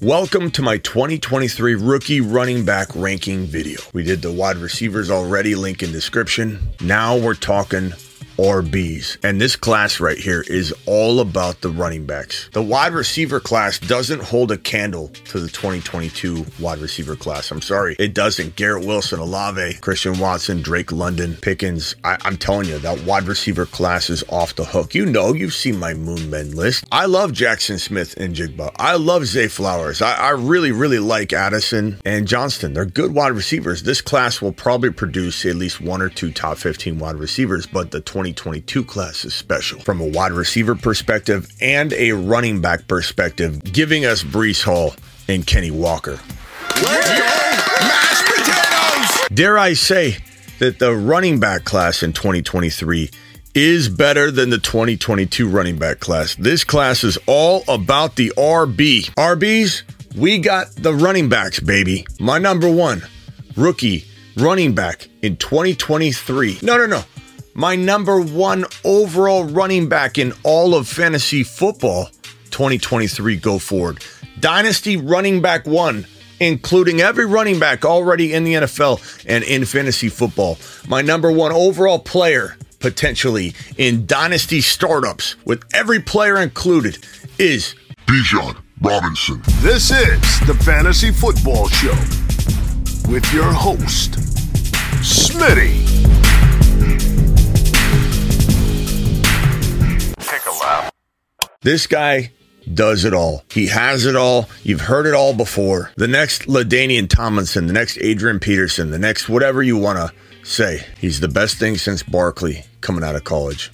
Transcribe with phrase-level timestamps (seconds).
[0.00, 3.80] Welcome to my 2023 rookie running back ranking video.
[3.92, 6.60] We did the wide receivers already, link in description.
[6.80, 7.92] Now we're talking
[8.36, 9.18] RBs.
[9.22, 12.48] And this class right here is all about the running backs.
[12.52, 17.50] The wide receiver class doesn't hold a candle to the 2022 wide receiver class.
[17.50, 18.56] I'm sorry, it doesn't.
[18.56, 21.94] Garrett Wilson, Olave, Christian Watson, Drake London, Pickens.
[22.04, 24.94] I, am telling you, that wide receiver class is off the hook.
[24.94, 26.84] You know, you've seen my Moon Men list.
[26.90, 28.74] I love Jaxon Smith-Njigba.
[28.76, 30.02] I love Zay Flowers.
[30.02, 32.72] I, I really, really like Addison and Johnston.
[32.72, 33.82] They're good wide receivers.
[33.82, 37.90] This class will probably produce at least one or two top 15 wide receivers, but
[37.90, 42.88] the 20 2022 class is special from a wide receiver perspective and a running back
[42.88, 44.94] perspective, giving us Breece Hall
[45.28, 46.18] and Kenny Walker.
[49.34, 50.16] Dare I say
[50.58, 53.10] that the running back class in 2023
[53.54, 56.34] is better than the 2022 running back class.
[56.36, 59.10] This class is all about the RB.
[59.16, 59.82] RBs,
[60.16, 62.06] we got the running backs, baby.
[62.18, 63.02] My number one
[63.54, 66.60] rookie running back in 2023.
[66.62, 67.04] No, no, no
[67.54, 72.06] my number one overall running back in all of fantasy football
[72.50, 74.04] 2023 go forward.
[74.40, 76.06] Dynasty running back one,
[76.40, 80.58] including every running back already in the NFL and in fantasy football.
[80.88, 86.98] My number one overall player potentially in dynasty startups with every player included
[87.38, 87.74] is
[88.06, 89.40] Bijan Robinson.
[89.62, 91.96] This is the Fantasy Football Show
[93.10, 94.12] with your host,
[95.00, 96.23] Smitty.
[101.62, 102.30] This guy
[102.72, 103.42] does it all.
[103.50, 104.48] He has it all.
[104.62, 105.90] You've heard it all before.
[105.96, 110.12] The next LaDainian Tomlinson, the next Adrian Peterson, the next whatever you want to
[110.44, 110.86] say.
[110.98, 113.70] He's the best thing since Barkley coming out of college.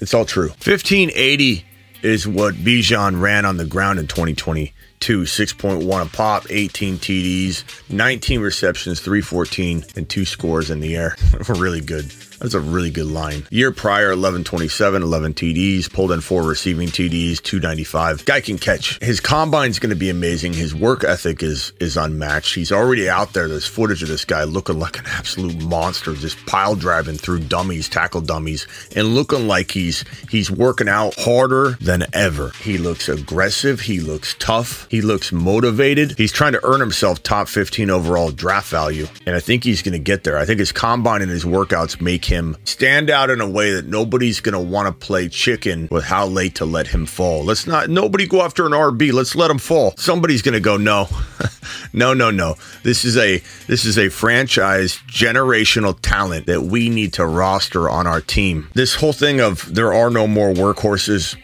[0.00, 0.48] It's all true.
[0.48, 1.64] 1580
[2.02, 5.22] is what Bijan ran on the ground in 2022.
[5.22, 11.16] 6.1 a pop, 18 TDs, 19 receptions, 314, and two scores in the air.
[11.48, 12.12] really good.
[12.42, 13.46] That's a really good line.
[13.50, 18.24] Year prior, 1127, 11 TDs, pulled in four receiving TDs, 295.
[18.24, 18.98] Guy can catch.
[19.00, 20.52] His combine's going to be amazing.
[20.52, 22.56] His work ethic is is unmatched.
[22.56, 23.46] He's already out there.
[23.46, 27.88] There's footage of this guy looking like an absolute monster, just pile driving through dummies,
[27.88, 28.66] tackle dummies,
[28.96, 32.50] and looking like he's he's working out harder than ever.
[32.60, 33.82] He looks aggressive.
[33.82, 34.88] He looks tough.
[34.90, 36.18] He looks motivated.
[36.18, 39.92] He's trying to earn himself top 15 overall draft value, and I think he's going
[39.92, 40.38] to get there.
[40.38, 43.86] I think his combine and his workouts make him stand out in a way that
[43.86, 47.44] nobody's going to want to play chicken with how late to let him fall.
[47.44, 49.12] Let's not, nobody go after an RB.
[49.12, 49.94] Let's let him fall.
[49.96, 51.08] Somebody's going to go, no,
[51.92, 52.56] no, no, no.
[52.82, 58.06] This is a, this is a franchise generational talent that we need to roster on
[58.06, 58.68] our team.
[58.74, 61.36] This whole thing of there are no more workhorses.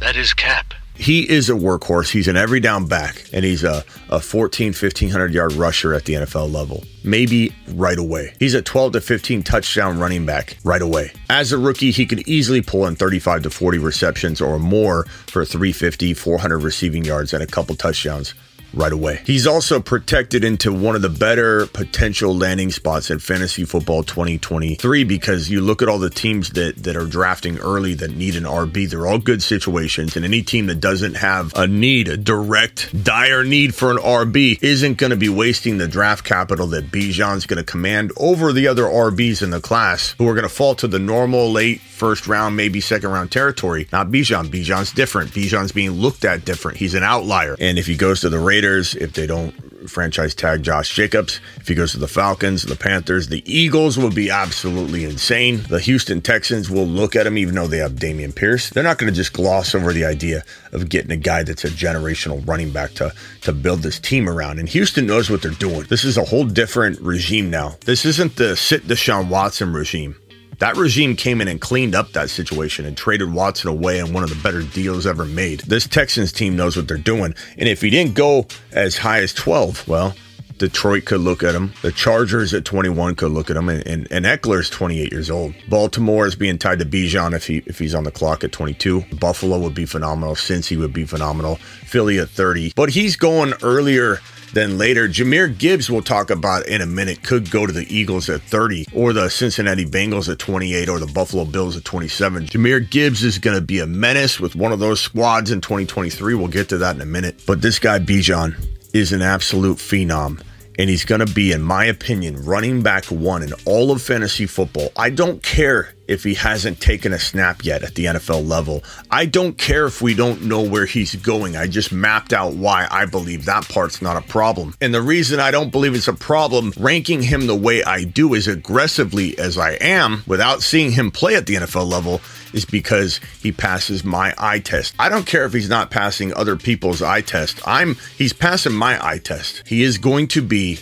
[0.00, 2.12] That is cap he is a workhorse.
[2.12, 6.14] He's an every down back, and he's a, a 14, 1500 yard rusher at the
[6.14, 6.84] NFL level.
[7.02, 8.34] Maybe right away.
[8.38, 11.10] He's a 12 to 15 touchdown running back right away.
[11.28, 15.44] As a rookie, he could easily pull in 35 to 40 receptions or more for
[15.44, 18.34] 350, 400 receiving yards and a couple touchdowns
[18.74, 19.20] right away.
[19.24, 25.04] He's also protected into one of the better potential landing spots at fantasy football 2023
[25.04, 28.44] because you look at all the teams that that are drafting early that need an
[28.44, 28.88] RB.
[28.88, 33.44] They're all good situations, and any team that doesn't have a need, a direct, dire
[33.44, 37.58] need for an RB, isn't going to be wasting the draft capital that Bijan's going
[37.58, 40.88] to command over the other RBs in the class who are going to fall to
[40.88, 43.86] the normal late first round, maybe second round territory.
[43.92, 44.46] Not Bijan.
[44.46, 45.30] Bijan's different.
[45.30, 46.78] Bijan's being looked at different.
[46.78, 47.56] He's an outlier.
[47.60, 49.52] And if he goes to the Raiders, Raiders, if they don't
[49.90, 54.12] franchise tag Josh Jacobs, if he goes to the Falcons, the Panthers, the Eagles will
[54.12, 55.62] be absolutely insane.
[55.68, 58.70] The Houston Texans will look at him, even though they have Dameon Pierce.
[58.70, 61.70] They're not going to just gloss over the idea of getting a guy that's a
[61.70, 64.60] generational running back to, to build this team around.
[64.60, 65.82] And Houston knows what they're doing.
[65.88, 67.78] This is a whole different regime now.
[67.84, 70.14] This isn't the sit Deshaun Watson regime.
[70.62, 74.22] That regime came in and cleaned up that situation and traded Watson away in one
[74.22, 75.58] of the better deals ever made.
[75.62, 77.34] This Texans team knows what they're doing.
[77.58, 80.14] And if he didn't go as high as 12, well,
[80.58, 81.72] Detroit could look at him.
[81.82, 85.52] The Chargers at 21 could look at him, and, and, and Ekeler's 28 years old.
[85.68, 89.00] Baltimore is being tied to Bijan if he if he's on the clock at 22.
[89.18, 90.36] Buffalo would be phenomenal.
[90.36, 91.56] Cincy would be phenomenal.
[91.56, 94.20] Philly at 30, but he's going earlier
[94.52, 98.28] then later, Jahmyr Gibbs, we'll talk about in a minute, could go to the Eagles
[98.28, 102.46] at 30, or the Cincinnati Bengals at 28, or the Buffalo Bills at 27.
[102.46, 106.34] Jahmyr Gibbs is going to be a menace with one of those squads in 2023.
[106.34, 107.42] We'll get to that in a minute.
[107.46, 108.54] But this guy, Bijan,
[108.92, 110.42] is an absolute phenom
[110.78, 114.46] and he's going to be, in my opinion, running back one in all of fantasy
[114.46, 114.90] football.
[114.96, 118.84] I don't care if he hasn't taken a snap yet at the NFL level.
[119.10, 121.56] I don't care if we don't know where he's going.
[121.56, 124.74] I just mapped out why I believe that part's not a problem.
[124.82, 128.34] And the reason I don't believe it's a problem ranking him the way I do
[128.34, 132.20] as aggressively as I am without seeing him play at the NFL level
[132.52, 134.94] is because he passes my eye test.
[134.98, 137.58] I don't care if he's not passing other people's eye test.
[137.66, 139.66] I'm he's passing my eye test.
[139.66, 140.78] He is going to be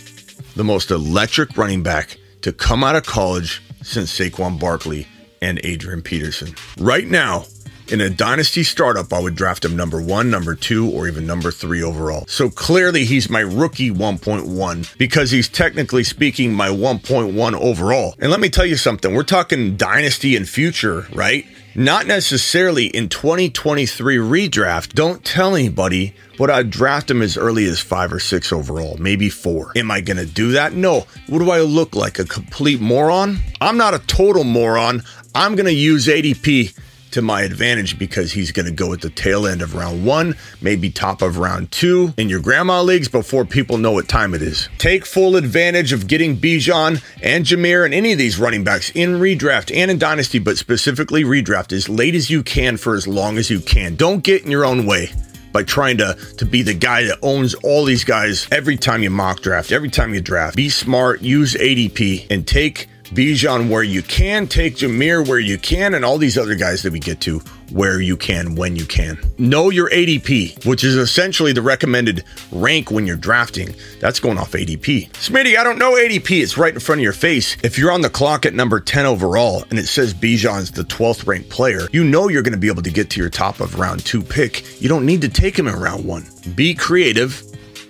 [0.57, 5.07] the most electric running back to come out of college since Saquon Barkley
[5.41, 6.55] and Adrian Peterson.
[6.77, 7.45] Right now,
[7.91, 11.51] in a dynasty startup, I would draft him number one, number two, or even number
[11.51, 12.25] three overall.
[12.27, 18.15] So clearly, he's my rookie 1.1 because he's technically speaking my 1.1 overall.
[18.19, 21.45] And let me tell you something we're talking dynasty and future, right?
[21.73, 24.93] Not necessarily in 2023 redraft.
[24.93, 29.29] Don't tell anybody, but I'd draft him as early as five or six overall, maybe
[29.29, 29.71] four.
[29.77, 30.73] Am I going to do that?
[30.73, 31.05] No.
[31.27, 32.19] What do I look like?
[32.19, 33.39] A complete moron?
[33.61, 35.03] I'm not a total moron.
[35.33, 36.77] I'm going to use ADP
[37.11, 40.35] to my advantage because he's going to go at the tail end of round one,
[40.61, 44.41] maybe top of round two in your grandma leagues before people know what time it
[44.41, 44.69] is.
[44.77, 49.19] Take full advantage of getting Bijan and Jahmyr and any of these running backs in
[49.19, 53.37] redraft and in dynasty, but specifically redraft as late as you can for as long
[53.37, 53.95] as you can.
[53.95, 55.11] Don't get in your own way
[55.51, 59.09] by trying to to be the guy that owns all these guys every time you
[59.09, 60.55] mock draft, every time you draft.
[60.55, 65.95] Be smart, use ADP, and take Bijan where you can, take Jahmyr where you can,
[65.95, 69.19] and all these other guys that we get to where you can, when you can.
[69.37, 72.23] Know your ADP, which is essentially the recommended
[72.53, 73.75] rank when you're drafting.
[73.99, 75.11] That's going off ADP.
[75.11, 76.41] Smitty, I don't know ADP.
[76.41, 77.57] It's right in front of your face.
[77.63, 81.27] If you're on the clock at number 10 overall and it says Bijan's the 12th
[81.27, 83.77] ranked player, you know you're going to be able to get to your top of
[83.77, 84.81] round two pick.
[84.81, 86.25] You don't need to take him in round one.
[86.55, 87.43] Be creative.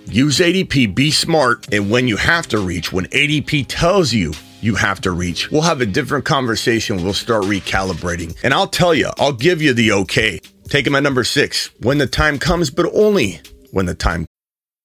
[0.06, 4.76] Use ADP, be smart, and when you have to reach, when ADP tells you you
[4.76, 5.50] have to reach.
[5.50, 7.02] We'll have a different conversation.
[7.02, 8.36] We'll start recalibrating.
[8.42, 10.40] And I'll tell you, I'll give you the okay.
[10.68, 13.40] Take him at number six when the time comes, but only
[13.72, 14.26] when the time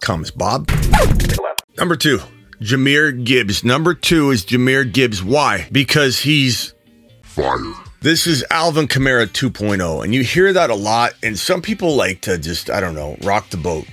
[0.00, 0.70] comes, Bob.
[1.76, 2.20] Number two,
[2.60, 3.64] Jahmyr Gibbs.
[3.64, 5.22] Number two is Jahmyr Gibbs.
[5.22, 5.68] Why?
[5.70, 6.74] Because he's
[7.22, 7.58] fire.
[8.00, 11.14] This is Alvin Kamara 2.0, and you hear that a lot.
[11.22, 13.86] And some people like to just, I don't know, rock the boat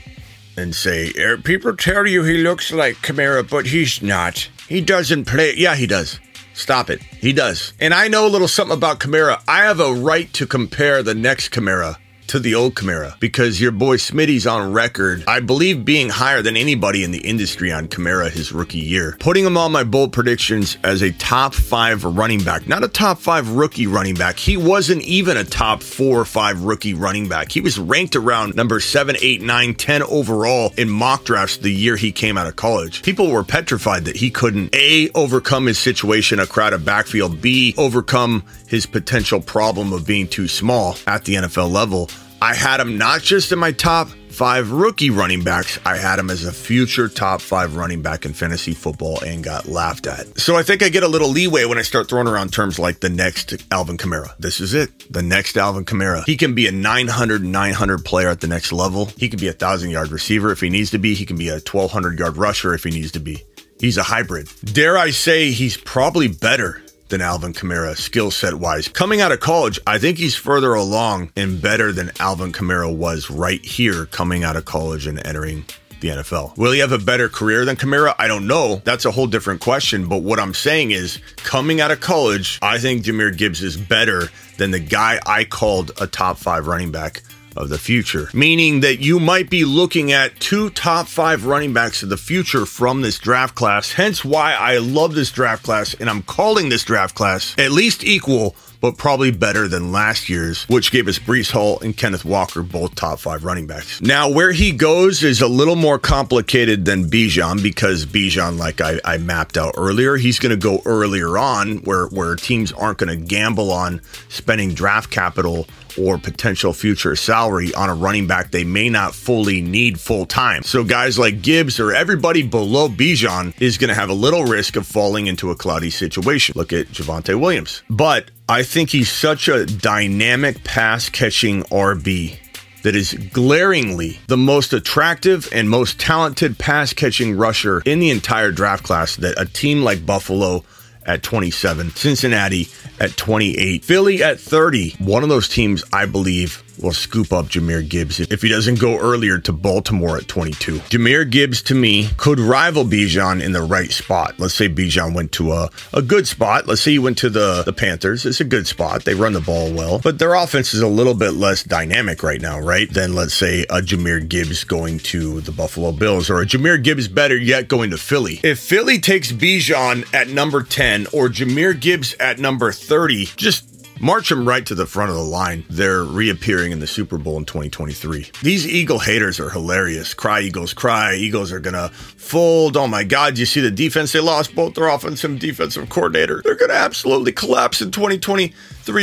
[0.55, 4.49] and say, er, People tell you he looks like Kamara, but he's not.
[4.67, 5.55] He doesn't play.
[5.57, 6.19] Yeah, he does.
[6.53, 7.01] Stop it.
[7.01, 7.73] He does.
[7.79, 9.41] And I know a little something about Kamara.
[9.47, 13.71] I have a right to compare the next Kamara to the old Kamara because your
[13.71, 18.29] boy Smitty's on record, I believe, being higher than anybody in the industry on Kamara
[18.29, 19.15] his rookie year.
[19.19, 23.19] Putting him on my bold predictions as a top five running back, not a top
[23.19, 24.37] five rookie running back.
[24.37, 27.51] He wasn't even a top four or five rookie running back.
[27.51, 31.95] He was ranked around number seven, eight, nine, ten overall in mock drafts the year
[31.95, 33.03] he came out of college.
[33.03, 38.43] People were petrified that he couldn't A, overcome his situation, a crowded backfield, B, overcome
[38.67, 42.09] his potential problem of being too small at the NFL level.
[42.41, 46.29] I had him not just in my top five rookie running backs, I had him
[46.29, 50.39] as a future top five running back in fantasy football and got laughed at.
[50.39, 52.99] So I think I get a little leeway when I start throwing around terms like
[52.99, 54.35] the next Alvin Kamara.
[54.37, 55.11] This is it.
[55.11, 56.25] The next Alvin Kamara.
[56.25, 59.05] He can be a 900, 900 player at the next level.
[59.17, 61.15] He can be a thousand yard receiver if he needs to be.
[61.15, 63.43] He can be a 1200 yard rusher if he needs to be.
[63.79, 64.49] He's a hybrid.
[64.63, 68.87] Dare I say he's probably better than Alvin Kamara skill set wise.
[68.87, 73.29] Coming out of college, I think he's further along and better than Alvin Kamara was
[73.29, 75.65] right here coming out of college and entering
[76.01, 76.57] the NFL.
[76.57, 78.13] Will he have a better career than Kamara?
[78.17, 78.81] I don't know.
[78.83, 80.07] That's a whole different question.
[80.07, 84.29] But what I'm saying is, coming out of college, I think Jahmyr Gibbs is better
[84.57, 87.21] than the guy I called a top five running back
[87.55, 92.03] of the future, meaning that you might be looking at two top five running backs
[92.03, 93.93] of the future from this draft class.
[93.93, 98.03] Hence why I love this draft class and I'm calling this draft class at least
[98.03, 98.55] equal
[98.85, 102.93] but probably better than last year's, which gave us Breece Hall and Kenneth Walker, both
[102.93, 103.99] top five running backs.
[103.99, 108.99] Now, where he goes is a little more complicated than Bijan because Bijan, like I,
[109.03, 113.09] I mapped out earlier, he's going to go earlier on where, where teams aren't going
[113.09, 115.65] to gamble on spending draft capital
[115.97, 120.61] or potential future salary on a running back they may not fully need full time.
[120.61, 124.75] So guys like Gibbs or everybody below Bijan is going to have a little risk
[124.75, 126.53] of falling into a cloudy situation.
[126.55, 127.81] Look at Javonte Williams.
[127.89, 132.37] But I think he's such a dynamic pass catching RB
[132.83, 138.51] that is glaringly the most attractive and most talented pass catching rusher in the entire
[138.51, 140.63] draft class that a team like Buffalo
[141.07, 142.67] at 27, Cincinnati
[142.99, 144.91] at 28, Philly at 30.
[144.99, 148.97] One of those teams, I believe, will scoop up Jahmyr Gibbs if he doesn't go
[148.97, 150.79] earlier to Baltimore at 22.
[150.79, 154.35] Jahmyr Gibbs, to me, could rival Bijan in the right spot.
[154.37, 156.67] Let's say Bijan went to a, a good spot.
[156.67, 158.25] Let's say he went to the, the Panthers.
[158.25, 159.05] It's a good spot.
[159.05, 162.41] They run the ball well, but their offense is a little bit less dynamic right
[162.41, 162.91] now, right?
[162.91, 167.07] Than, let's say, a Jahmyr Gibbs going to the Buffalo Bills or a Jahmyr Gibbs
[167.07, 168.39] better yet going to Philly.
[168.43, 174.29] If Philly takes Bijan at number 10 or Jahmyr Gibbs at number 30, just March
[174.29, 175.63] them right to the front of the line.
[175.69, 178.31] They're reappearing in the Super Bowl in 2023.
[178.43, 180.13] These Eagle haters are hilarious.
[180.13, 181.15] Cry Eagles, cry.
[181.15, 182.75] Eagles are going to fold.
[182.77, 184.11] Oh my God, you see the defense?
[184.11, 186.41] They lost both their offensive and defensive coordinator.
[186.43, 188.53] They're going to absolutely collapse in 2023,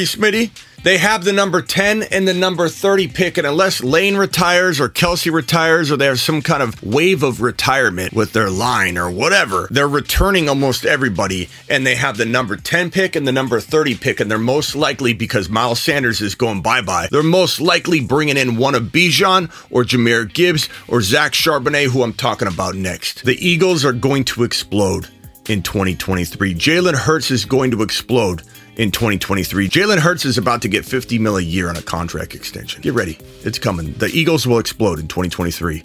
[0.05, 0.51] Smitty.
[0.85, 4.89] They have the number 10 and the number 30 pick, and unless Lane retires or
[4.89, 9.69] Kelce retires or there's some kind of wave of retirement with their line or whatever,
[9.71, 13.95] they're returning almost everybody, and they have the number 10 pick and the number 30
[13.95, 17.07] pick, and they're most likely because Miles Sanders is going bye bye.
[17.13, 22.03] They're most likely bringing in one of Bijan or Jahmyr Gibbs or Zach Charbonnet, who
[22.03, 23.25] I'm talking about next.
[23.25, 25.07] The Eagles are going to explode
[25.49, 26.55] in 2023.
[26.55, 28.43] Jalen Hurts is going to explode
[28.77, 29.69] in 2023.
[29.69, 32.81] Jalen Hurts is about to get 50 mil a year on a contract extension.
[32.83, 33.19] Get ready.
[33.43, 33.93] It's coming.
[33.95, 35.83] The Eagles will explode in 2023.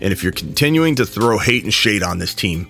[0.00, 2.68] And if you're continuing to throw hate and shade on this team,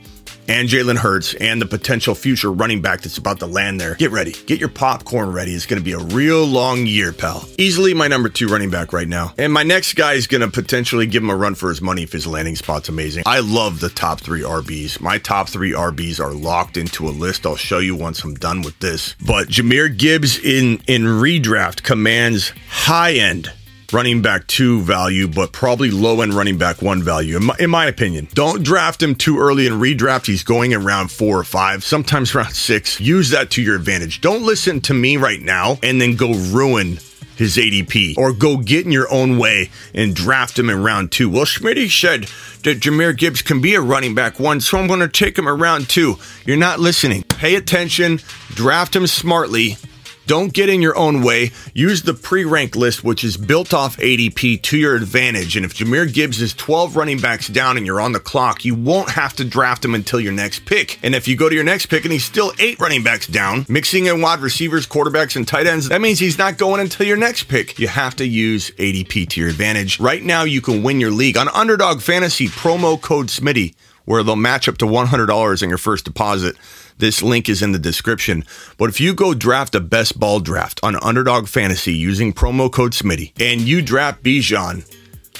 [0.53, 3.95] and Jalen Hurts and the potential future running back that's about to land there.
[3.95, 4.33] Get ready.
[4.33, 5.55] Get your popcorn ready.
[5.55, 7.49] It's going to be a real long year, pal.
[7.57, 9.33] Easily my number two running back right now.
[9.39, 12.03] And my next guy is going to potentially give him a run for his money
[12.03, 13.23] if his landing spot's amazing.
[13.25, 15.01] I love the top three RBs.
[15.01, 17.47] My top three RBs are locked into a list.
[17.47, 19.17] I'll show you once I'm done with this.
[19.27, 23.51] But Jahmyr Gibbs in, in redraft commands high end
[23.93, 27.71] running back two value, but probably low end running back one value, in my, in
[27.71, 28.29] my, opinion.
[28.33, 30.27] Don't draft him too early and redraft.
[30.27, 33.01] He's going in round four or five, sometimes round six.
[33.01, 34.21] Use that to your advantage.
[34.21, 36.99] Don't listen to me right now and then go ruin
[37.37, 41.29] his ADP or go get in your own way and draft him in round two.
[41.29, 42.25] Well, Schmidt said
[42.63, 45.49] that Jahmyr Gibbs can be a running back one, so I'm going to take him
[45.49, 46.19] around two.
[46.47, 47.25] You're not listening.
[47.25, 48.21] Pay attention,
[48.55, 49.77] draft him smartly
[50.27, 51.51] don't get in your own way.
[51.75, 55.57] Use the pre rank list, which is built off ADP to your advantage.
[55.57, 58.75] And if Jahmyr Gibbs is 12 running backs down and you're on the clock, you
[58.75, 60.99] won't have to draft him until your next pick.
[61.03, 63.67] And if you go to your next pick and he's still eight running backs down,
[63.69, 67.17] mixing in wide receivers, quarterbacks, and tight ends, that means he's not going until your
[67.17, 67.79] next pick.
[67.79, 70.01] You have to use ADP to your advantage.
[70.01, 73.75] Right now, you can win your league on Underdog Fantasy promo code SMITTY,
[74.13, 76.55] where they'll match up to $100 on your first deposit.
[76.99, 78.45] This link is in the description.
[78.77, 82.93] But if you go draft a best ball draft on Underdog Fantasy using promo code
[82.93, 84.85] Smitty and you draft Bijan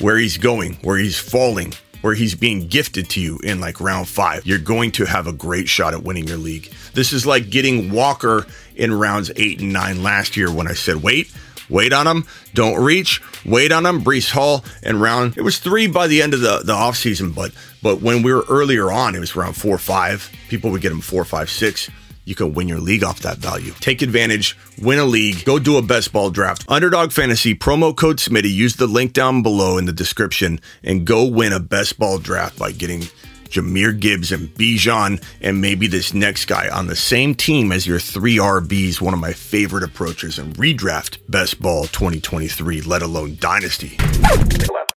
[0.01, 4.09] where he's going, where he's falling, where he's being gifted to you in like round
[4.09, 6.73] five, you're going to have a great shot at winning your league.
[6.95, 11.03] This is like getting Walker in rounds eight and nine last year when I said,
[11.03, 11.31] wait,
[11.73, 14.03] wait on him, don't reach, wait on him.
[14.03, 17.53] Breece Hall and round it was three by the end of the the offseason, but
[17.83, 20.31] but when we were earlier on, it was around four five.
[20.49, 21.91] People would get him four, five, six.
[22.25, 23.73] You can win your league off that value.
[23.81, 26.65] Take advantage, win a league, go do a best ball draft.
[26.69, 28.53] Underdog Fantasy, promo code Smitty.
[28.53, 32.57] Use the link down below in the description and go win a best ball draft
[32.57, 33.03] by getting
[33.53, 37.99] Jahmyr Gibbs and Bijan, and maybe this next guy on the same team as your
[37.99, 43.99] three RBs, one of my favorite approaches in redraft best ball 2023, let alone dynasty.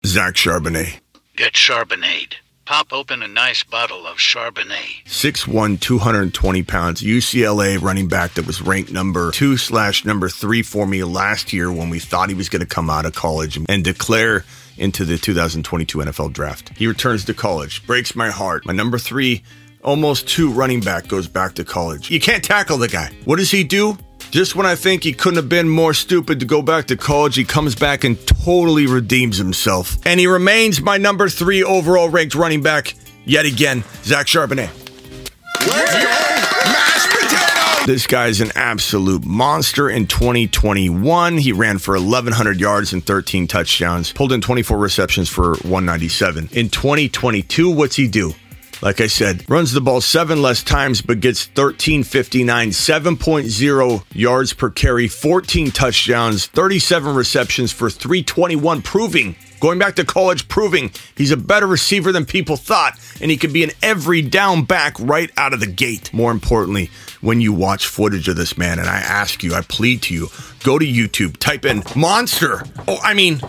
[0.05, 0.99] Zach Charbonnet.
[1.35, 2.35] Get Charbonnet.
[2.65, 5.03] Pop open a nice bottle of Charbonnet.
[5.05, 10.87] 6'1, 220 pounds, UCLA running back that was ranked number two slash number three for
[10.87, 13.83] me last year when we thought he was going to come out of college and
[13.83, 14.45] declare
[14.77, 16.71] into the 2022 NFL draft.
[16.77, 17.85] He returns to college.
[17.85, 18.65] Breaks my heart.
[18.65, 19.43] My number three,
[19.83, 22.09] almost two running back goes back to college.
[22.11, 23.11] You can't tackle the guy.
[23.25, 23.97] What does he do?
[24.31, 27.35] Just when I think he couldn't have been more stupid to go back to college,
[27.35, 29.97] he comes back and totally redeems himself.
[30.05, 34.71] And he remains my number three overall ranked running back yet again, Zach Charbonnet.
[37.85, 41.37] This guy's an absolute monster in 2021.
[41.37, 46.49] He ran for 1,100 yards and 13 touchdowns, pulled in 24 receptions for 197.
[46.53, 48.33] In 2022, what's he do?
[48.81, 54.71] Like I said, runs the ball seven less times, but gets 1359, 7.0 yards per
[54.71, 61.37] carry, 14 touchdowns, 37 receptions for 321, proving, going back to college, proving he's a
[61.37, 65.55] better receiver than people thought, and he could be an every down back right out
[65.55, 66.13] of the gate.
[66.13, 70.03] More importantly, when you watch footage of this man, and I ask you, I plead
[70.03, 70.27] to you,
[70.63, 72.61] go to YouTube, type in monster.
[72.87, 73.39] Oh, I mean,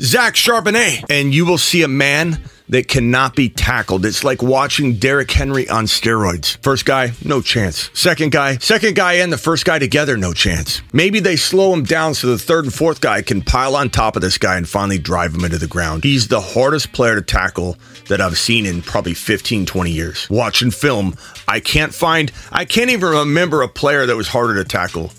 [0.00, 4.04] Zach Charbonnet, and you will see a man that cannot be tackled.
[4.04, 6.56] It's like watching Derrick Henry on steroids.
[6.62, 7.90] First guy, no chance.
[7.94, 10.82] Second guy, second guy and the first guy together, no chance.
[10.92, 14.16] Maybe they slow him down so the third and fourth guy can pile on top
[14.16, 16.04] of this guy and finally drive him into the ground.
[16.04, 17.76] He's the hardest player to tackle
[18.08, 20.28] that I've seen in probably 15, 20 years.
[20.30, 21.16] Watching film,
[21.48, 25.12] I can't find, I can't even remember a player that was harder to tackle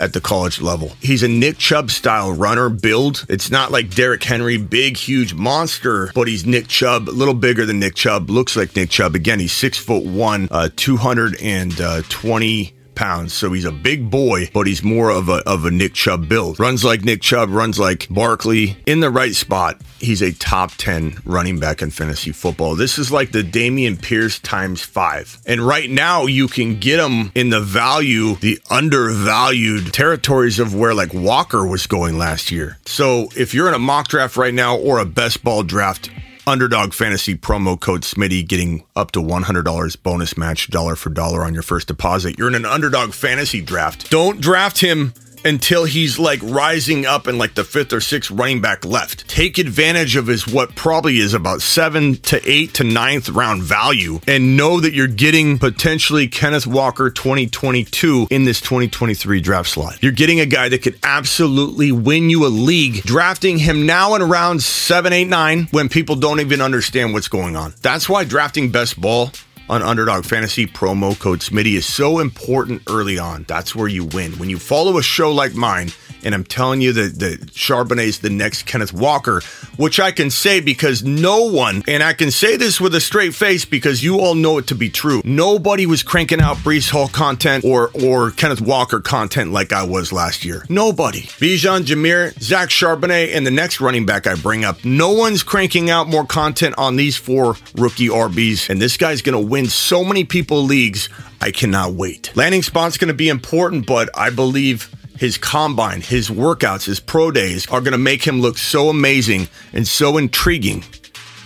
[0.00, 0.92] at the college level.
[1.00, 3.24] He's a Nick Chubb style runner build.
[3.28, 7.64] It's not like Derrick Henry, big, huge monster, but he's Nick Chubb, a little bigger
[7.66, 9.14] than Nick Chubb, looks like Nick Chubb.
[9.14, 13.32] Again, he's six foot one, uh, 220 pounds.
[13.32, 16.58] So he's a big boy, but he's more of a of a Nick Chubb build.
[16.58, 19.80] Runs like Nick Chubb, runs like Barkley in the right spot.
[19.98, 22.76] He's a top 10 running back in fantasy football.
[22.76, 25.38] This is like the Dameon Pierce times five.
[25.46, 30.94] And right now you can get him in the value, the undervalued territories of where
[30.94, 32.78] like Walker was going last year.
[32.86, 36.10] So if you're in a mock draft right now or a best ball draft,
[36.46, 41.54] Underdog Fantasy promo code Smitty getting up to $100 bonus match dollar for dollar on
[41.54, 42.38] your first deposit.
[42.38, 44.10] You're in an Underdog Fantasy draft.
[44.10, 48.60] Don't draft him until he's like rising up in like the fifth or sixth running
[48.60, 49.28] back left.
[49.28, 54.20] Take advantage of his what probably is about seven to eight to ninth round value
[54.26, 60.02] and know that you're getting potentially Kenneth Walker 2022 in this 2023 draft slot.
[60.02, 63.02] You're getting a guy that could absolutely win you a league.
[63.02, 67.56] Drafting him now in round seven, eight, nine when people don't even understand what's going
[67.56, 67.74] on.
[67.82, 69.30] That's why drafting best ball
[69.68, 73.44] on Underdog Fantasy promo code Smitty is so important early on.
[73.48, 74.32] That's where you win.
[74.32, 75.90] When you follow a show like mine,
[76.24, 79.42] and I'm telling you that, that Charbonnet is the next Kenneth Walker,
[79.76, 83.34] which I can say because no one, and I can say this with a straight
[83.34, 85.20] face because you all know it to be true.
[85.24, 90.12] Nobody was cranking out Breece Hall content or or Kenneth Walker content like I was
[90.12, 90.64] last year.
[90.68, 91.22] Nobody.
[91.22, 94.82] Bijan Jahmyr, Zach Charbonnet, and the next running back I bring up.
[94.84, 99.40] No one's cranking out more content on these four rookie RBs, and this guy's gonna
[99.40, 101.08] win so many people leagues.
[101.40, 102.32] I cannot wait.
[102.34, 107.66] Landing spot's gonna be important, but I believe his combine, his workouts, his pro days
[107.68, 110.82] are going to make him look so amazing and so intriguing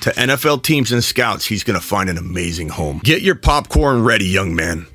[0.01, 1.45] to NFL teams and scouts.
[1.45, 3.01] He's going to find an amazing home.
[3.05, 4.87] Get your popcorn ready, young man.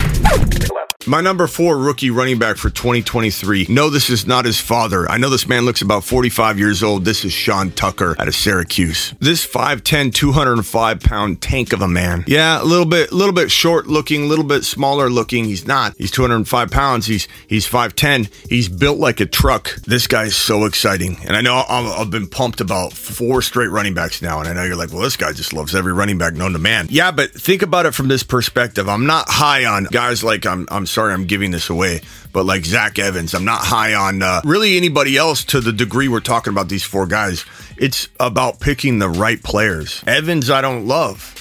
[1.06, 3.66] My number four rookie running back for 2023.
[3.70, 5.10] No, this is not his father.
[5.12, 7.04] I know this man looks about 45 years old.
[7.04, 9.14] This is Sean Tucker out of Syracuse.
[9.20, 12.24] This 5'10, 205 pound tank of a man.
[12.26, 15.44] Yeah, a little bit, a little bit short looking, a little bit smaller looking.
[15.44, 15.94] He's not.
[15.98, 17.06] He's 205 pounds.
[17.06, 18.32] He's, he's 5'10.
[18.50, 19.76] He's built like a truck.
[19.86, 21.18] This guy is so exciting.
[21.26, 24.40] And I know I'm, I've been pumped about four straight running backs now.
[24.40, 26.60] And I know you're like, well, this guy just loves every running back known to
[26.60, 26.88] man.
[26.90, 28.88] Yeah, but think about it from this perspective.
[28.88, 32.02] I'm not high on guys like I'm, I'm sorry I'm giving this away,
[32.32, 36.08] but like Zach Evans, I'm not high on uh, really anybody else to the degree
[36.08, 37.46] we're talking about these four guys.
[37.78, 40.04] It's about picking the right players.
[40.06, 41.40] Evans, I don't love.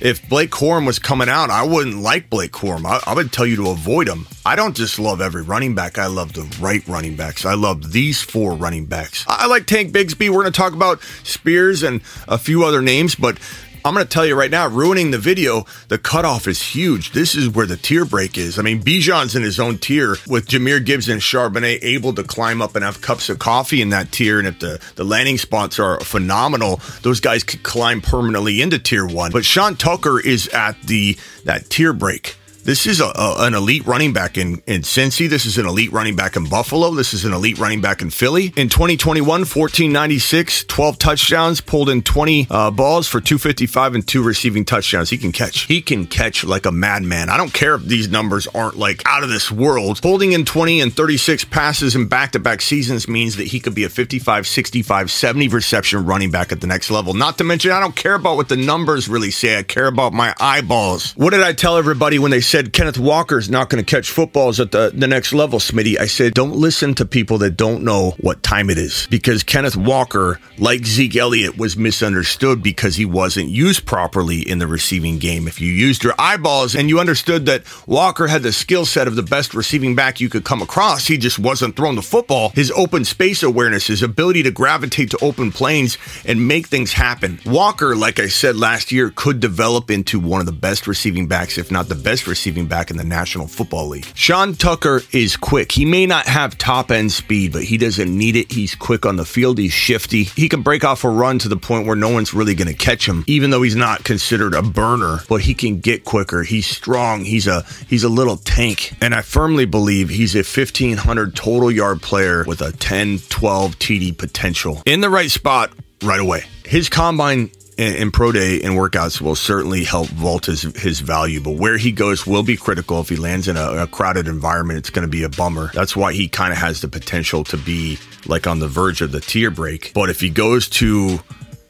[0.00, 2.84] If Blake Corum was coming out, I wouldn't like Blake Corum.
[2.86, 4.26] I, I would tell you to avoid him.
[4.44, 5.96] I don't just love every running back.
[5.96, 7.46] I love the right running backs.
[7.46, 9.24] I love these four running backs.
[9.28, 10.28] I like Tank Bigsby.
[10.28, 13.38] We're going to talk about Spears and a few other names, but
[13.84, 17.10] I'm going to tell you right now, ruining the video, the cutoff is huge.
[17.12, 18.56] This is where the tier break is.
[18.56, 22.62] I mean, Bijan's in his own tier with Jahmyr Gibbs and Charbonnet able to climb
[22.62, 24.38] up and have cups of coffee in that tier.
[24.38, 29.06] And if the, the landing spots are phenomenal, those guys could climb permanently into tier
[29.06, 29.32] one.
[29.32, 32.36] But Sean Tucker is at the that tier break.
[32.64, 35.28] This is a, a, an elite running back in, in Cincy.
[35.28, 36.92] This is an elite running back in Buffalo.
[36.92, 38.52] This is an elite running back in Philly.
[38.56, 44.64] In 2021, 1496, 12 touchdowns, pulled in 20 uh, balls for 255 and two receiving
[44.64, 45.10] touchdowns.
[45.10, 45.62] He can catch.
[45.62, 47.30] He can catch like a madman.
[47.30, 49.98] I don't care if these numbers aren't like out of this world.
[50.00, 53.74] Holding in 20 and 36 passes in back to back seasons means that he could
[53.74, 57.12] be a 55, 65, 70 reception running back at the next level.
[57.12, 59.58] Not to mention, I don't care about what the numbers really say.
[59.58, 61.10] I care about my eyeballs.
[61.16, 64.60] What did I tell everybody when they said Kenneth Walker's not going to catch footballs
[64.60, 65.98] at the, the next level, Smitty.
[65.98, 69.74] I said, don't listen to people that don't know what time it is because Kenneth
[69.74, 75.48] Walker, like Zeke Elliott, was misunderstood because he wasn't used properly in the receiving game.
[75.48, 79.16] If you used your eyeballs and you understood that Walker had the skill set of
[79.16, 82.50] the best receiving back you could come across, he just wasn't throwing the football.
[82.50, 87.40] His open space awareness, his ability to gravitate to open planes and make things happen.
[87.46, 91.56] Walker, like I said last year, could develop into one of the best receiving backs,
[91.56, 94.04] if not the best receiving back in the National Football League.
[94.16, 95.70] Sean Tucker is quick.
[95.70, 98.50] He may not have top end speed, but he doesn't need it.
[98.50, 99.58] He's quick on the field.
[99.58, 100.24] He's shifty.
[100.24, 102.74] He can break off a run to the point where no one's really going to
[102.74, 106.42] catch him, even though he's not considered a burner, but he can get quicker.
[106.42, 107.24] He's strong.
[107.24, 108.92] He's a, he's a little tank.
[109.00, 114.18] And I firmly believe he's a 1500 total yard player with a 10, 12 TD
[114.18, 115.70] potential in the right spot
[116.02, 116.42] right away.
[116.64, 121.52] His combine and, pro day and workouts will certainly help vault his, his value, but
[121.52, 123.00] where he goes will be critical.
[123.00, 125.70] If he lands in a, a crowded environment, it's going to be a bummer.
[125.72, 129.12] That's why he kind of has the potential to be like on the verge of
[129.12, 129.92] the tier break.
[129.94, 131.18] But if he goes to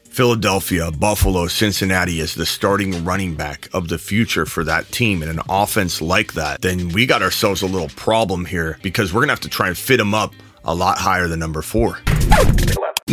[0.03, 5.31] Philadelphia, Buffalo, Cincinnati as the starting running back of the future for that team and
[5.31, 9.29] an offense like that, then we got ourselves a little problem here because we're going
[9.29, 10.33] to have to try and fit him up
[10.65, 11.97] a lot higher than number four.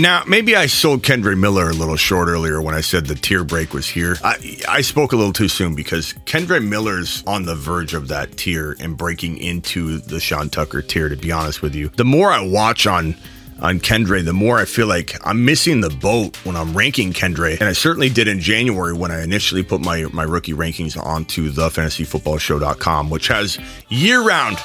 [0.01, 3.45] Now, maybe I sold Kendre Miller a little short earlier when I said the tier
[3.45, 4.17] break was here.
[4.25, 8.39] I, I spoke a little too soon because Kendre Miller's on the verge of that
[8.39, 11.91] tier and breaking into the Sean Tucker tier, to be honest with you.
[11.91, 13.15] The more I watch on
[13.61, 17.61] on Kendre, the more I feel like I'm missing the boat when I'm ranking Kendre.
[17.61, 21.51] And I certainly did in January when I initially put my, my rookie rankings onto
[21.51, 23.59] the fantasyfootballshow.com, which has
[23.91, 24.57] year round,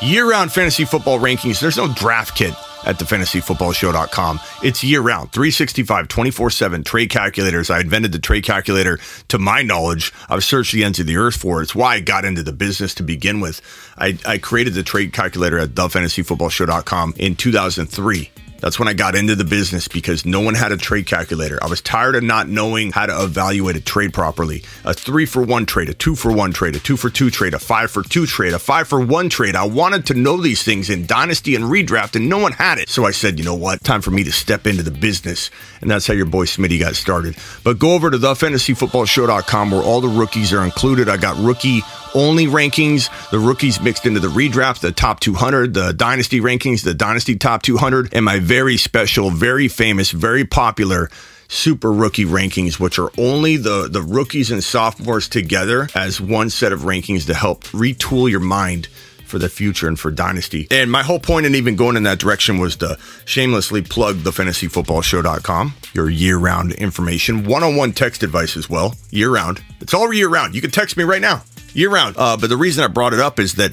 [0.00, 1.60] year round fantasy football rankings.
[1.60, 2.54] There's no draft kit
[2.88, 4.40] at thefantasyfootballshow.com.
[4.64, 7.70] It's year round, 365, 24 7 trade calculators.
[7.70, 8.98] I invented the trade calculator
[9.28, 10.12] to my knowledge.
[10.28, 11.64] I've searched the ends of the earth for it.
[11.64, 13.60] It's why I got into the business to begin with.
[13.96, 18.30] I, I created the trade calculator at thefantasyfootballshow.com in 2003.
[18.60, 21.58] That's when I got into the business because no one had a trade calculator.
[21.62, 24.64] I was tired of not knowing how to evaluate a trade properly.
[24.84, 27.54] A three for one trade, a two for one trade, a two for two trade,
[27.54, 29.54] a five for two trade, a five for one trade.
[29.54, 32.88] I wanted to know these things in Dynasty and redraft, and no one had it.
[32.88, 33.84] So I said, you know what?
[33.84, 35.50] Time for me to step into the business.
[35.80, 37.36] And that's how your boy Smitty got started.
[37.62, 41.08] But go over to thefantasyfootballshow.com where all the rookies are included.
[41.08, 41.82] I got rookie
[42.14, 46.94] only rankings, the rookies mixed into the redraft, the top 200, the dynasty rankings, the
[46.94, 51.10] dynasty top 200, and my very special, very famous, very popular
[51.48, 56.72] super rookie rankings, which are only the, the rookies and sophomores together as one set
[56.72, 58.86] of rankings to help retool your mind
[59.24, 60.66] for the future and for dynasty.
[60.70, 64.30] And my whole point in even going in that direction was to shamelessly plug the
[64.30, 69.62] fantasyfootballshow.com, your year round information, one on one text advice as well, year round.
[69.80, 70.54] It's all year round.
[70.54, 71.42] You can text me right now
[71.74, 72.16] year round.
[72.16, 73.72] Uh, but the reason I brought it up is that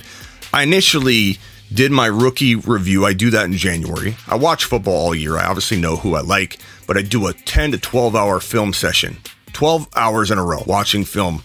[0.53, 1.37] I initially
[1.73, 3.05] did my rookie review.
[3.05, 4.15] I do that in January.
[4.27, 5.37] I watch football all year.
[5.37, 8.73] I obviously know who I like, but I do a 10 to 12 hour film
[8.73, 9.17] session,
[9.53, 11.43] 12 hours in a row watching film.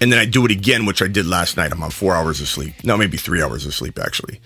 [0.00, 1.72] And then I do it again, which I did last night.
[1.72, 2.84] I'm on four hours of sleep.
[2.84, 4.40] No, maybe three hours of sleep, actually.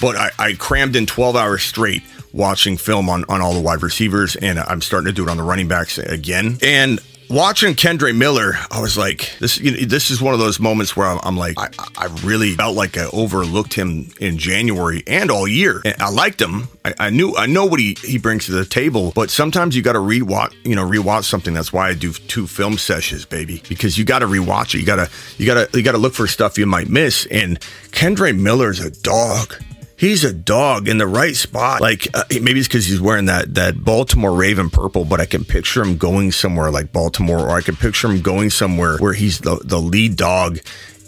[0.00, 3.82] But I, I crammed in 12 hours straight watching film on, on all the wide
[3.82, 6.58] receivers, and I'm starting to do it on the running backs again.
[6.62, 7.00] And
[7.32, 9.58] watching Kendre Miller, I was like, this.
[9.58, 12.54] You know, this is one of those moments where I'm, I'm like, I, I, really
[12.54, 15.80] felt like I overlooked him in January and all year.
[15.84, 16.68] And I liked him.
[16.84, 19.82] I, I, knew I know what he, he brings to the table, but sometimes you
[19.82, 20.54] got to rewatch.
[20.64, 21.54] You know, rewatch something.
[21.54, 24.80] That's why I do two film sessions, baby, because you got to rewatch it.
[24.80, 27.26] You gotta you gotta you gotta look for stuff you might miss.
[27.26, 27.58] And
[27.90, 29.54] Kendre Miller's a dog
[30.02, 31.80] he's a dog in the right spot.
[31.80, 35.44] Like uh, maybe it's because he's wearing that that Baltimore Raven purple, but I can
[35.44, 39.38] picture him going somewhere like Baltimore, or I can picture him going somewhere where he's
[39.38, 40.58] the the lead dog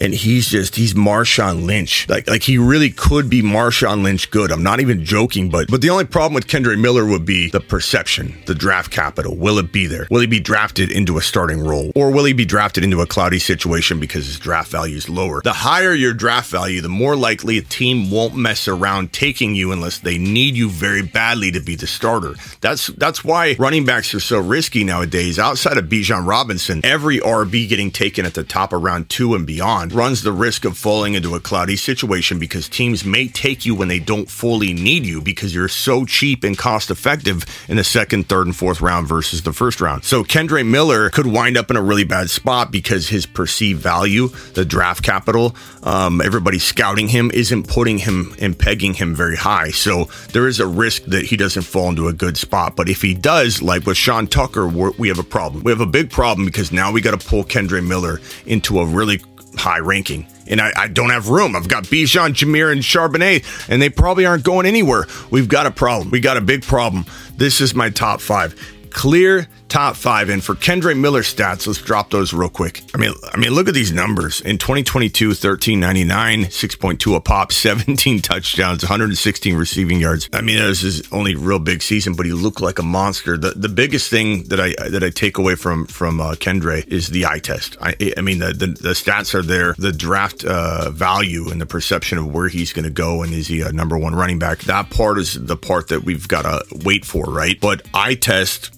[0.00, 2.08] and he's just he's Marshawn Lynch.
[2.08, 4.50] Like like he really could be Marshawn Lynch good.
[4.50, 7.60] I'm not even joking, but but the only problem with Kendre Miller would be the
[7.60, 9.36] perception, the draft capital.
[9.36, 10.06] Will it be there?
[10.10, 11.92] Will he be drafted into a starting role?
[11.94, 15.40] Or will he be drafted into a cloudy situation because his draft value is lower?
[15.42, 19.72] The higher your draft value, the more likely a team won't mess around taking you
[19.72, 22.34] unless they need you very badly to be the starter.
[22.60, 25.38] That's that's why running backs are so risky nowadays.
[25.38, 29.46] Outside of Bijan Robinson, every RB getting taken at the top of round two and
[29.46, 33.74] beyond runs the risk of falling into a cloudy situation because teams may take you
[33.74, 37.84] when they don't fully need you because you're so cheap and cost effective in the
[37.84, 40.04] second, third, and fourth round versus the first round.
[40.04, 44.28] So Kendre Miller could wind up in a really bad spot because his perceived value,
[44.54, 49.70] the draft capital, um, everybody scouting him isn't putting him and pegging him very high.
[49.70, 52.76] So there is a risk that he doesn't fall into a good spot.
[52.76, 55.62] But if he does, like with Sean Tucker, we have a problem.
[55.62, 58.86] We have a big problem because now we got to pull Kendre Miller into a
[58.86, 59.20] really
[59.56, 60.26] high ranking.
[60.46, 61.56] And I, I don't have room.
[61.56, 65.06] I've got Bijan, Jahmyr, and Charbonnet, and they probably aren't going anywhere.
[65.30, 66.10] We've got a problem.
[66.10, 67.06] We got a big problem.
[67.36, 68.54] This is my top five
[68.94, 70.28] clear top five.
[70.28, 72.82] And for Kendre Miller stats, let's drop those real quick.
[72.94, 74.40] I mean, I mean, look at these numbers.
[74.40, 80.30] In 2022, 1399, 6.2 a pop, 17 touchdowns, 116 receiving yards.
[80.32, 83.36] I mean, this is only real big season, but he looked like a monster.
[83.36, 87.08] The the biggest thing that I that I take away from from uh, Kendre is
[87.08, 87.76] the eye test.
[87.80, 89.74] I, I mean, the, the, the stats are there.
[89.76, 93.48] The draft uh, value and the perception of where he's going to go and is
[93.48, 94.60] he a number one running back.
[94.60, 97.58] That part is the part that we've got to wait for, right?
[97.60, 98.70] But eye test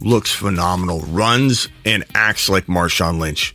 [0.00, 3.52] looks phenomenal, runs and acts like Marshawn Lynch.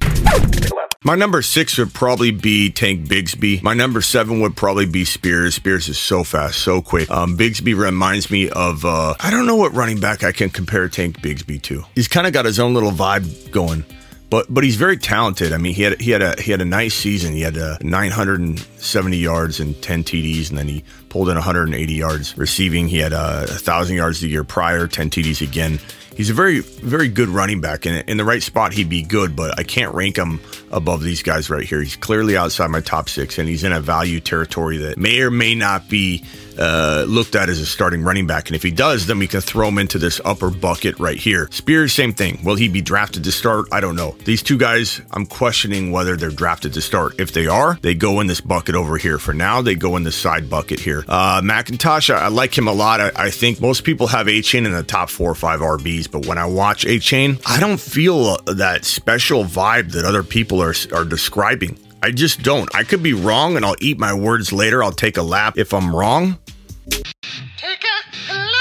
[1.04, 3.64] My number six would probably be Tank Bigsby.
[3.64, 5.56] My number seven would probably be Spears.
[5.56, 7.10] Spears is so fast, so quick.
[7.10, 10.88] Um, Bigsby reminds me of, uh, I don't know what running back I can compare
[10.90, 11.84] Tank Bigsby to.
[11.96, 13.84] He's kind of got his own little vibe going
[14.32, 15.54] but but he's very talented.
[15.54, 17.34] I mean, he had he had a he had a nice season.
[17.34, 17.78] He had uh,
[18.82, 22.88] 970 yards and 10 TDs, and then he pulled in 180 yards receiving.
[22.88, 25.80] He had uh, a thousand yards the year prior, 10 TDs again
[26.16, 27.86] he's a very, very good running back.
[27.86, 30.40] And in the right spot, he'd be good, but I can't rank him
[30.72, 31.82] above these guys right here.
[31.82, 35.32] He's clearly outside my top six, and he's in a value territory that may or
[35.32, 36.24] may not be
[36.58, 38.48] uh, looked at as a starting running back.
[38.48, 41.48] And if he does, then we can throw him into this upper bucket right here.
[41.52, 42.40] Spears, same thing.
[42.44, 43.68] Will he be drafted to start?
[43.72, 44.16] I don't know.
[44.26, 47.20] These two guys, I'm questioning whether they're drafted to start.
[47.20, 49.18] If they are, they go in this bucket over here.
[49.18, 51.04] For now, they go in the side bucket here.
[51.08, 53.02] Uh, McIntosh, I, I like him a lot.
[53.02, 56.26] I, I think most people have Achane in the top four or five RBs, but
[56.26, 61.06] when I watch Achane, I don't feel that special vibe that other people are, are
[61.06, 61.78] describing.
[62.04, 62.74] I just don't.
[62.74, 64.84] I could be wrong and I'll eat my words later.
[64.84, 66.40] I'll take a lap if I'm wrong.
[66.90, 67.84] Take
[68.30, 68.52] a lap.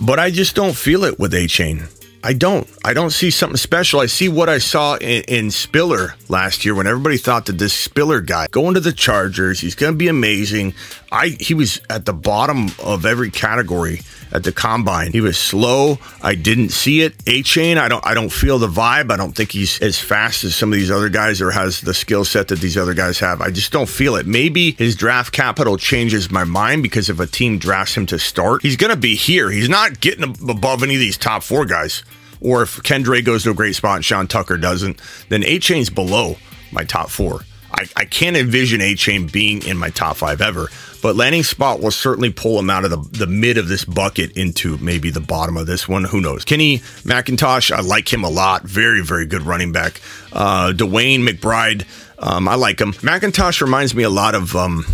[0.00, 1.92] But I just don't feel it with Achane.
[2.26, 2.68] I don't.
[2.84, 4.00] I don't see something special.
[4.00, 7.72] I see what I saw in, in, Spiller last year when everybody thought that this
[7.72, 10.74] Spiller guy going to the Chargers, he's going to be amazing.
[11.12, 14.00] I he was at the bottom of every category
[14.32, 15.12] at the combine.
[15.12, 16.00] He was slow.
[16.20, 17.16] I didn't see it.
[17.26, 19.12] Achane, I don't I don't feel the vibe.
[19.12, 21.94] I don't think he's as fast as some of these other guys or has the
[21.94, 23.40] skill set that these other guys have.
[23.40, 24.26] I just don't feel it.
[24.26, 28.62] Maybe his draft capital changes my mind because if a team drafts him to start,
[28.62, 29.48] he's going to be here.
[29.48, 32.02] He's not getting above any of these top 4 guys.
[32.40, 36.36] Or if Kendre goes to a great spot and Sean Tucker doesn't, then Achane's below
[36.72, 37.40] my top 4.
[37.76, 40.68] I, I can't envision Achane being in my top five ever,
[41.02, 44.36] but landing spot will certainly pull him out of the, the mid of this bucket
[44.36, 46.04] into maybe the bottom of this one.
[46.04, 46.44] Who knows?
[46.44, 48.62] Kenny McIntosh, I like him a lot.
[48.62, 50.00] Very, very good running back.
[50.32, 51.84] Uh, DeWayne McBride,
[52.18, 52.92] um, I like him.
[52.94, 54.86] McIntosh reminds me a lot of um,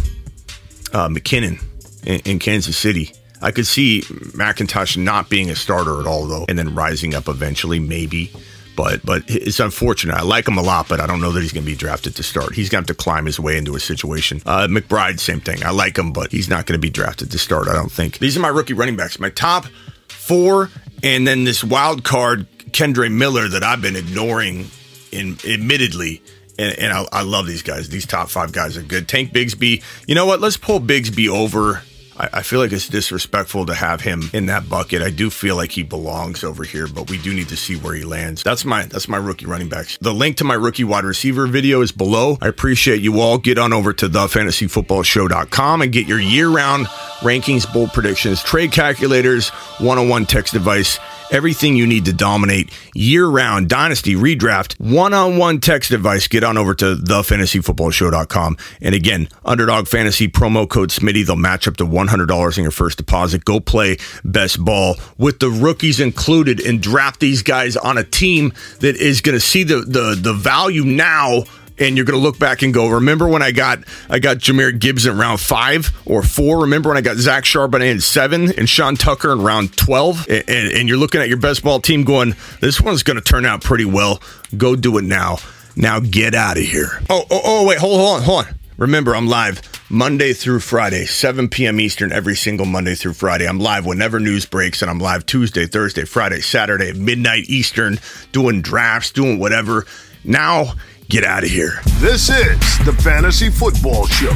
[0.93, 1.63] uh, McKinnon
[2.05, 3.13] in, in Kansas City.
[3.43, 7.29] I could see McIntosh not being a starter at all, though, and then rising up
[7.29, 8.33] eventually, maybe.
[8.75, 10.15] But but it's unfortunate.
[10.15, 12.17] I like him a lot, but I don't know that he's going to be drafted
[12.17, 12.55] to start.
[12.55, 14.41] He's going to have to climb his way into a situation.
[14.47, 15.63] Uh, McBride, same thing.
[15.63, 17.69] I like him, but he's not going to be drafted to start.
[17.69, 18.19] I don't think.
[18.19, 19.19] These are my rookie running backs.
[19.19, 19.67] My top
[20.09, 20.71] four,
[21.03, 24.71] and then this wild card Kendre Miller that I've been ignoring.
[25.11, 26.23] In admittedly,
[26.59, 27.91] and, and I, I, love these guys.
[27.91, 29.09] These top five guys are good.
[29.09, 29.83] Tank Bigsby.
[30.09, 30.41] You know what?
[30.41, 31.83] Let's pull Bigsby over
[32.19, 35.03] I, I feel like it's disrespectful to have him in that bucket.
[35.03, 37.95] I do feel like he belongs over here, but we do need to see where
[37.95, 38.43] he lands.
[38.43, 39.99] That's my that's my rookie running backs.
[40.01, 42.39] The link to my rookie wide receiver video is below.
[42.41, 43.39] I appreciate you all.
[43.39, 46.87] Get on over to thefantasyfootballshow.com and get your year-round
[47.21, 49.49] rankings, bold predictions, trade calculators,
[49.79, 50.99] one-on-one text advice
[51.33, 56.29] everything you need to dominate year round dynasty redraft one on one text advice.
[56.29, 58.57] Get on over to thefantasyfootballshow.com.
[58.81, 61.27] And again, underdog fantasy promo code Smitty.
[61.27, 63.45] They'll match up to $100 in your first deposit.
[63.45, 68.53] Go play best ball with the rookies included and draft these guys on a team
[68.81, 71.45] that is going to see the, the, the value now
[71.83, 74.79] and you're going to look back and go, remember when I got I got Jahmyr
[74.79, 76.63] Gibbs in round five or four?
[76.63, 80.29] Remember when I got Zach Charbonnet in seven and Sean Tucker in round twelve?
[80.29, 83.23] And, and, and you're looking at your best ball team going, this one's going to
[83.23, 84.23] turn out pretty well.
[84.57, 85.39] Go do it now.
[85.75, 87.01] Now get out of here.
[87.11, 88.55] Oh, oh, oh, wait, hold, hold on, hold on.
[88.79, 91.81] Remember, I'm live Monday through Friday, 7 p.m.
[91.81, 93.47] Eastern, every single Monday through Friday.
[93.47, 97.99] I'm live whenever news breaks, and I'm live Tuesday, Thursday, Friday, Saturday, midnight Eastern,
[98.33, 99.87] doing drafts, doing whatever.
[100.25, 100.75] Now,
[101.13, 101.83] Get out of here.
[101.99, 104.33] This is the Fantasy Football Show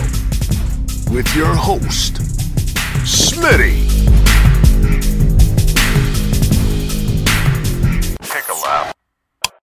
[1.10, 2.16] with your host,
[3.00, 3.88] Smitty.
[8.20, 8.94] Take a lap.